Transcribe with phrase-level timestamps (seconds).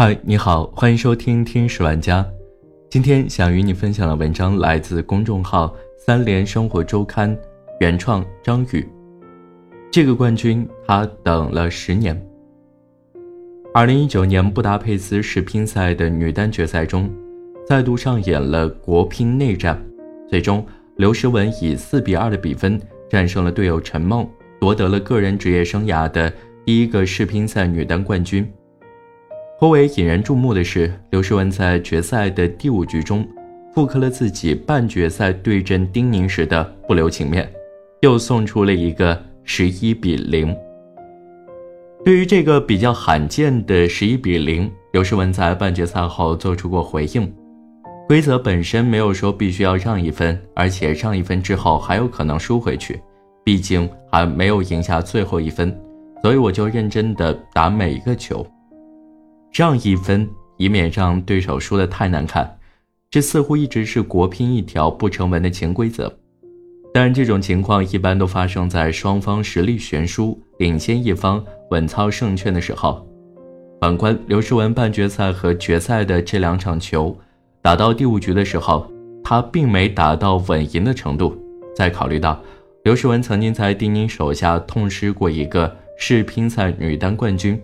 [0.00, 2.22] 嗨，你好，欢迎收听《听史玩家》。
[2.88, 7.36] 今天想与你分享的文章来自公众号“三联生活周刊”，
[7.82, 8.88] 原创张宇。
[9.90, 12.16] 这个冠军他等了十年。
[13.74, 17.12] 二零一九年布达佩斯世乒赛的女单决赛中，
[17.66, 19.84] 再度上演了国乒内战，
[20.30, 22.80] 最终刘诗雯以四比二的比分
[23.10, 24.24] 战胜了队友陈梦，
[24.60, 26.32] 夺得了个人职业生涯的
[26.64, 28.48] 第一个世乒赛女单冠军。
[29.58, 33.26] 颇为引人注目的是，刘诗雯在决赛的第五局中，
[33.74, 37.50] 复刻了自己半决赛对阵丁宁时的不留情面，
[38.02, 40.56] 又送出了一个十一比零。
[42.04, 47.28] 对于这个比较罕见的十一比零，刘诗雯在半决赛后做出过回应：
[48.06, 53.02] 规则本身没有说必须要让一分，而且让一分之后还有可能输回去，
[53.44, 55.76] 毕竟还没有赢下最后一分，
[56.22, 58.46] 所以我就认真的打每一个球。
[59.52, 62.58] 让一分，以免让对手输得太难看，
[63.10, 66.12] 这似乎一直是国乒一条不成文的潜规则。
[66.92, 73.06] 但这种情况一般都发生在双方实力悬殊、领先一方稳操胜券的时候。
[73.80, 77.16] 反观刘诗雯半决赛和决赛的这两场球，
[77.62, 78.90] 打到第五局的时候，
[79.22, 81.36] 她并没打到稳赢的程度。
[81.76, 82.40] 再考虑到
[82.82, 87.60] 刘诗雯曾经在丁宁手下痛失过一个世乒赛女单冠军。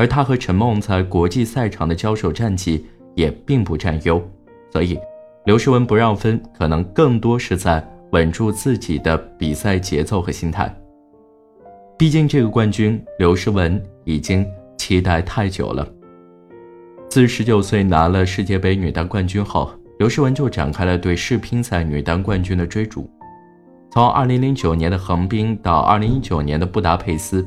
[0.00, 4.18] 而他和陈梦在国际赛场的交手战绩也并不占优，
[4.72, 4.98] 所以
[5.44, 10.74] 刘诗雯不让分，可能更多是在稳住自己的比赛节奏和心态。
[11.98, 14.42] 毕竟这个冠军，刘诗雯已经
[14.78, 15.86] 期待太久了。
[17.10, 23.06] 自十九岁拿了世界杯女单冠军后，刘诗雯就展开了对世乒赛女单冠军的追逐。
[23.90, 27.46] 从2009年的横滨到2019年的布达佩斯，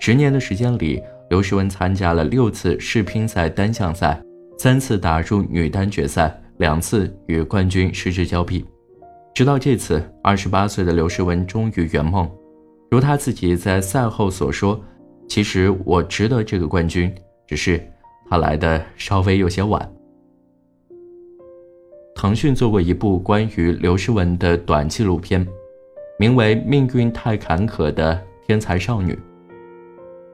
[0.00, 1.00] 十年的时间里。
[1.28, 4.22] 刘诗雯参加了六次世乒赛单项赛，
[4.58, 8.64] 三次打入女单决赛，两次与冠军失之交臂。
[9.34, 12.30] 直到这次，二十八岁的刘诗雯终于圆梦。
[12.90, 14.80] 如她自己在赛后所说
[15.28, 17.12] ：“其实我值得这个冠军，
[17.46, 17.84] 只是
[18.30, 19.92] 他来的稍微有些晚。”
[22.14, 25.46] 腾讯做过一部关于刘诗雯的短纪录片，
[26.18, 29.12] 名为《命运太坎坷的天才少女》。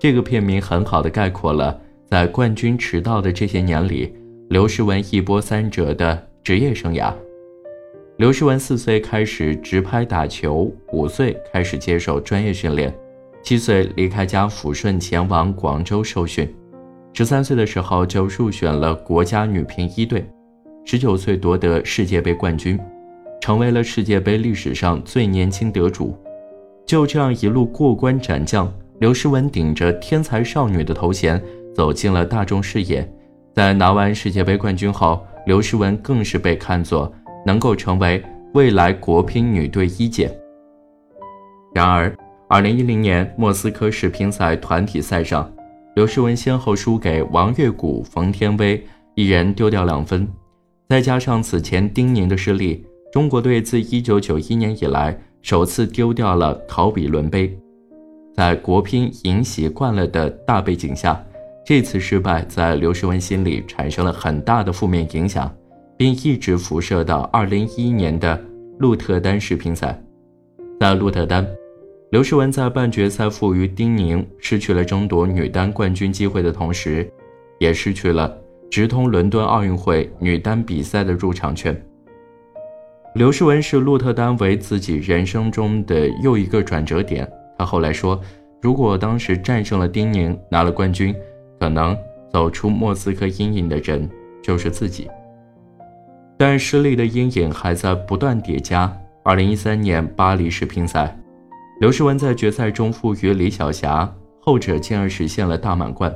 [0.00, 4.10] 这个片名很好的概括了在冠军迟到的这些年里，
[4.48, 7.12] 刘诗雯一波三折的职业生涯。
[8.16, 12.90] 刘诗雯四岁开始直拍打球，五岁开始接受专业训练，
[13.42, 16.48] 七岁离开家抚顺前往广州受训，
[17.12, 20.24] 十三岁的时候就入选了国家女乒一队，
[20.86, 22.80] 十九岁夺得世界杯冠军，
[23.38, 26.16] 成为了世界杯历史上最年轻得主。
[26.86, 28.72] 就这样一路过关斩将。
[29.00, 31.42] 刘诗雯顶着天才少女的头衔
[31.74, 33.10] 走进了大众视野，
[33.54, 37.10] 在拿完世界杯冠军后，刘诗雯更是被看作
[37.46, 38.22] 能够成为
[38.52, 40.30] 未来国乒女队一姐。
[41.74, 42.14] 然而
[42.50, 45.50] ，2010年莫斯科世乒赛团体赛上，
[45.96, 50.28] 刘诗雯先后输给王月谷、冯天薇，一人丢掉两分，
[50.90, 57.58] 再加上此前丁宁的失利，中国队自1991年以来首次丢掉了考比伦杯。
[58.40, 61.22] 在国乒赢习惯了的大背景下，
[61.62, 65.54] 这次失败在刘诗雯心里产生了很大的负面影响，
[65.94, 68.42] 并一直辐射到2011年的
[68.78, 70.02] 鹿特丹世乒赛。
[70.80, 71.46] 在鹿特丹，
[72.12, 77.06] 刘诗雯在半决赛负于丁宁，失去了争夺女单冠军机会的同时，
[77.58, 78.34] 也失去了
[78.70, 81.78] 直通伦敦奥运会女单比赛的入场券。
[83.16, 87.30] 刘诗雯是鹿特丹为自己人生中的又一个转折点。
[87.60, 88.18] 他后来说
[88.62, 91.14] ：“如果当时战胜了丁宁，拿了冠军，
[91.58, 91.94] 可能
[92.32, 94.08] 走出莫斯科阴影的人
[94.42, 95.10] 就是自己。”
[96.38, 98.90] 但失利的阴影还在不断叠加。
[99.22, 101.14] 二零一三年巴黎世乒赛，
[101.80, 106.10] 刘诗雯在决赛中负于李晓霞，后者进而实现了大满贯。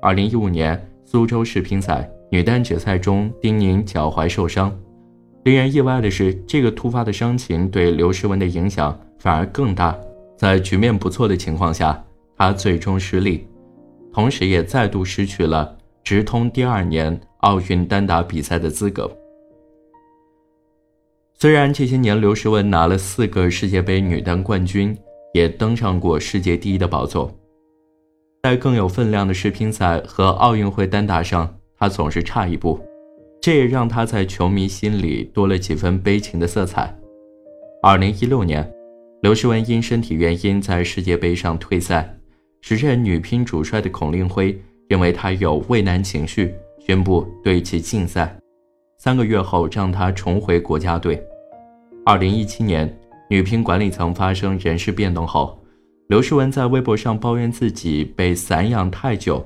[0.00, 4.74] 二零一五年苏州世乒赛女单决赛中，丁宁脚踝受伤。
[5.42, 9.94] 令人意外的是，这个突发的伤情对刘诗雯的影响反而更大。
[10.44, 12.04] 在局面不错的情况下，
[12.36, 13.48] 他最终失利，
[14.12, 19.10] 同时也再度失去了直通第二年奥运单打比赛的资格。
[21.32, 24.94] 虽然这些年刘诗雯拿了四个世界杯女单冠军，
[25.32, 27.34] 也登上过世界第一的宝座，
[28.42, 32.78] 在更有分量的世乒赛和奥运会单打上，她总是差一步，
[33.40, 36.94] 这也让她在球迷心里多了几分悲情的色彩。
[37.82, 38.70] 二零一六年。
[39.24, 42.14] 刘诗雯因身体原因在世界杯上退赛，
[42.60, 44.54] 时任女乒主帅的孔令辉
[44.86, 48.36] 认为她有畏难情绪，宣布对其禁赛。
[48.98, 51.18] 三个月后，让她重回国家队。
[52.04, 52.94] 二零一七年，
[53.30, 55.58] 女乒管理层发生人事变动后，
[56.08, 59.42] 刘诗雯在微博上抱怨自己被散养太久，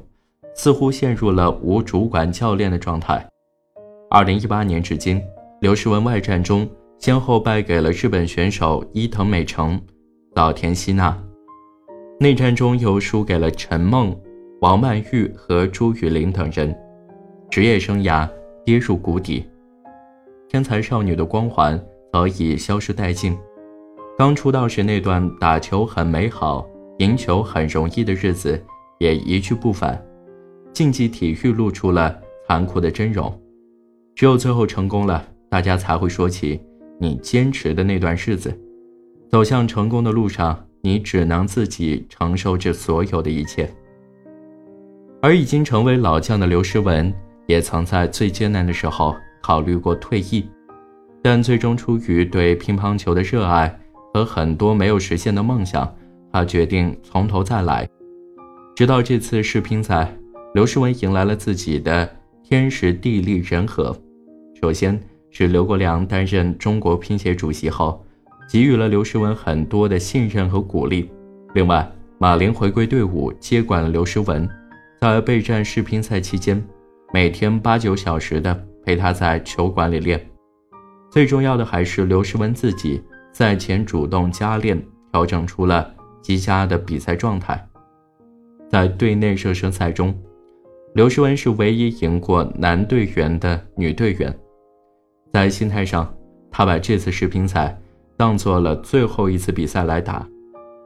[0.56, 3.24] 似乎陷入了无主管教练的状态。
[4.10, 5.22] 二零一八年至今，
[5.60, 9.80] 刘诗雯外战中先后败给了日本选手伊藤美诚、
[10.34, 11.16] 早田希娜，
[12.18, 14.14] 内战中又输给了陈梦、
[14.60, 16.76] 王曼玉和朱雨玲等人，
[17.50, 18.28] 职业生涯
[18.64, 19.44] 跌入谷底，
[20.48, 21.80] 天才少女的光环。
[22.10, 23.38] 早已消失殆尽。
[24.16, 26.66] 刚出道时那段打球很美好、
[27.00, 28.60] 赢球很容易的日子
[28.98, 30.02] 也一去不返。
[30.72, 33.30] 竞技体育露出了残酷的真容。
[34.16, 36.58] 只有最后成功了，大家才会说起
[36.98, 38.56] 你坚持的那段日子。
[39.30, 43.68] 走向成功的路上，你只能自己承受这所有的一切。
[45.20, 47.12] 而已经成为老将的刘诗雯，
[47.46, 50.44] 也曾在最艰难的时候考虑过退役。
[51.20, 53.78] 但最终出于对乒乓球的热爱
[54.14, 55.92] 和很多没有实现的梦想，
[56.32, 57.86] 他决定从头再来。
[58.76, 60.16] 直到这次世乒赛，
[60.54, 62.08] 刘诗雯迎来了自己的
[62.44, 63.94] 天时地利人和。
[64.62, 64.98] 首先
[65.38, 68.05] 是刘国梁担任中国乒协主席后，
[68.50, 71.08] 给予了刘诗雯很多的信任和鼓励。
[71.55, 71.88] 另外，
[72.19, 74.49] 马林回归队伍接管了刘诗雯，
[75.00, 76.61] 在备战世乒赛期间，
[77.14, 80.20] 每天八九小时的陪她在球馆里练。
[81.08, 83.00] 最重要的还是刘诗雯自己
[83.32, 84.76] 赛前主动加练，
[85.12, 85.88] 调整出了
[86.20, 87.64] 极佳的比赛状态。
[88.69, 90.12] 在队内热身赛中，
[90.94, 94.37] 刘诗雯是唯一赢过男队员的女队员。
[95.32, 96.12] 在心态上，
[96.50, 97.78] 他把这次世乒赛
[98.16, 100.26] 当做了最后一次比赛来打，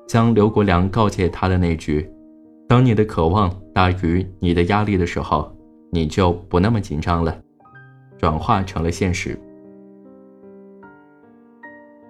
[0.06, 2.10] 将刘国梁告诫他的那句
[2.68, 5.50] “当你的渴望大于你的压力的时候，
[5.90, 7.34] 你就不那么紧张了”，
[8.18, 9.38] 转化成了现实。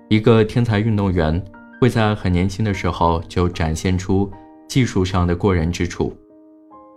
[0.08, 1.42] 一个天才运动员
[1.80, 4.30] 会在很年轻的时候就展现出
[4.68, 6.14] 技术上的过人之处，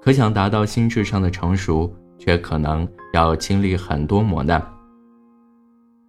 [0.01, 4.61] 可想达到心智上的成熟，却可能要经历很多磨难。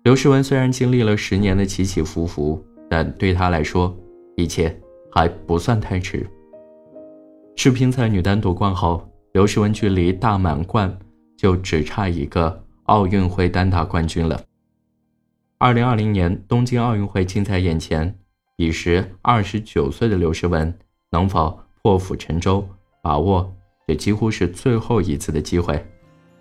[0.06, 3.92] 刘诗雯虽然经历了十年的起起伏伏，但对她来说，
[4.36, 4.80] 一切
[5.10, 6.24] 还不算太迟。
[7.56, 10.96] 世乒赛女单夺冠后，刘诗雯距离大满贯
[11.36, 14.40] 就只差一个奥运会单打冠军了。
[15.58, 18.16] 二零二零年东京奥运会近在眼前，
[18.54, 20.72] 彼时二十九岁的刘诗雯
[21.10, 22.64] 能否破釜沉舟，
[23.02, 23.52] 把握
[23.88, 25.84] 这几乎是最后一次的机会？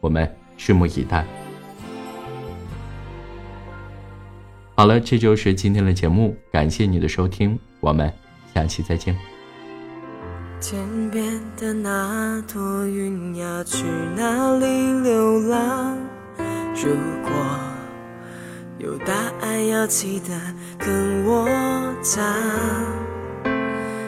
[0.01, 1.25] 我们拭目以待。
[4.77, 8.11] 好了，这就是今天的节目，感谢你的收听，我们
[8.53, 9.15] 下期再见。
[10.59, 13.85] 天边的那朵云要去
[14.17, 14.65] 哪里
[15.01, 15.97] 流浪？
[16.75, 16.93] 如
[17.23, 17.31] 果。
[18.77, 20.37] 有答案要记得
[20.77, 21.47] 跟我
[22.03, 22.21] 讲，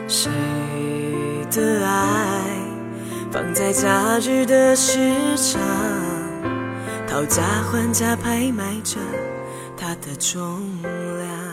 [0.08, 0.30] 谁
[1.50, 2.60] 的爱
[3.32, 5.00] 放在假日的市
[5.38, 5.62] 场，
[7.08, 9.00] 讨价还价拍卖着
[10.02, 11.47] 的重量。